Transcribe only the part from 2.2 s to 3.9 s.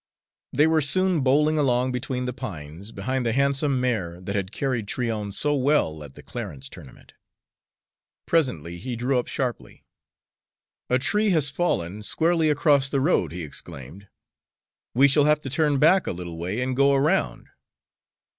the pines, behind the handsome